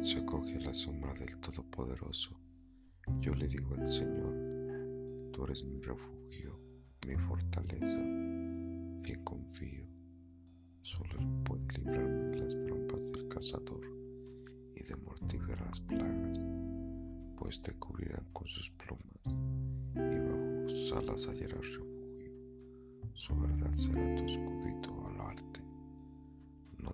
se 0.00 0.18
acoge 0.18 0.54
a 0.54 0.60
la 0.60 0.72
sombra 0.72 1.12
del 1.12 1.36
Todopoderoso, 1.40 2.40
yo 3.20 3.34
le 3.34 3.46
digo 3.46 3.74
al 3.74 3.86
Señor, 3.86 4.32
tú 5.30 5.44
eres 5.44 5.62
mi 5.62 5.78
refugio, 5.80 6.58
mi 7.06 7.16
fortaleza, 7.16 8.00
en 8.00 9.22
confío. 9.24 9.84
Solo 10.80 11.20
Él 11.20 11.26
puede 11.44 11.66
librarme 11.76 12.30
de 12.30 12.38
las 12.38 12.58
trampas 12.60 13.12
del 13.12 13.28
cazador 13.28 13.84
y 14.74 14.82
de 14.82 14.96
mortíferas 14.96 15.82
plagas, 15.82 16.40
pues 17.36 17.60
te 17.60 17.74
cubrirán 17.74 18.24
con 18.32 18.48
sus 18.48 18.70
plumas 18.70 19.26
y 19.96 20.18
bajo 20.18 20.68
sus 20.70 20.92
alas 20.92 21.26
hallarás 21.26 21.74
refugio. 21.74 22.32
Su 23.12 23.38
verdad 23.38 23.72
será 23.74 24.14
tu. 24.16 24.24
No 24.24 24.53